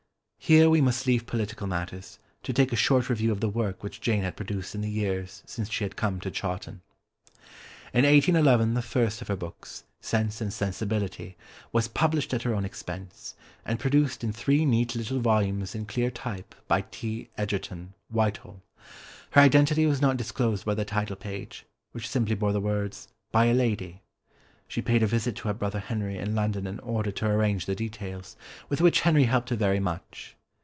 Here 0.43 0.69
we 0.69 0.81
must 0.81 1.07
leave 1.07 1.25
political 1.27 1.65
matters, 1.65 2.19
to 2.43 2.51
take 2.51 2.73
a 2.73 2.75
short 2.75 3.09
review 3.09 3.31
of 3.31 3.39
the 3.39 3.47
work 3.47 3.81
which 3.81 4.01
Jane 4.01 4.23
had 4.23 4.35
produced 4.35 4.75
in 4.75 4.81
the 4.81 4.89
years 4.89 5.43
since 5.45 5.69
she 5.69 5.85
had 5.85 5.95
come 5.95 6.19
to 6.19 6.31
Chawton. 6.31 6.81
In 7.93 8.03
1811 8.03 8.73
the 8.73 8.81
first 8.81 9.21
of 9.21 9.29
her 9.29 9.37
books, 9.37 9.85
Sense 10.01 10.41
and 10.41 10.51
Sensibility, 10.51 11.37
was 11.71 11.87
published 11.87 12.33
at 12.33 12.41
her 12.41 12.53
own 12.53 12.65
expense, 12.65 13.33
and 13.63 13.79
produced 13.79 14.25
in 14.25 14.33
three 14.33 14.65
neat 14.65 14.93
little 14.93 15.21
volumes 15.21 15.73
in 15.73 15.85
clear 15.85 16.11
type 16.11 16.53
by 16.67 16.81
T. 16.81 17.29
Egerton, 17.37 17.93
Whitehall. 18.09 18.61
Her 19.29 19.41
identity 19.41 19.85
was 19.85 20.01
not 20.01 20.17
disclosed 20.17 20.65
by 20.65 20.73
the 20.73 20.83
title 20.83 21.15
page, 21.15 21.65
which 21.93 22.09
simply 22.09 22.35
bore 22.35 22.51
the 22.51 22.59
words 22.59 23.07
"By 23.31 23.45
a 23.45 23.53
Lady." 23.53 24.01
She 24.67 24.81
paid 24.81 25.01
a 25.03 25.07
visit 25.07 25.35
to 25.37 25.47
her 25.49 25.53
brother 25.53 25.79
Henry 25.81 26.17
in 26.17 26.33
London 26.35 26.65
in 26.67 26.79
order 26.79 27.11
to 27.11 27.27
arrange 27.27 27.65
the 27.65 27.75
details, 27.75 28.35
with 28.69 28.79
which 28.81 29.01
Henry 29.01 29.23
helped 29.25 29.47
her 29.49 29.55
very 29.57 29.79
much. 29.81 30.35